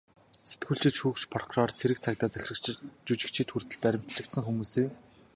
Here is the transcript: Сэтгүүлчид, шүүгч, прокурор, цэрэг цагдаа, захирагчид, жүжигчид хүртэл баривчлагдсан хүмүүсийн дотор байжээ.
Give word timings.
Сэтгүүлчид, 0.49 0.95
шүүгч, 0.99 1.21
прокурор, 1.33 1.69
цэрэг 1.79 1.99
цагдаа, 2.05 2.29
захирагчид, 2.31 2.77
жүжигчид 3.07 3.47
хүртэл 3.51 3.81
баривчлагдсан 3.83 4.43
хүмүүсийн 4.45 4.89
дотор 4.89 4.99
байжээ. 4.99 5.17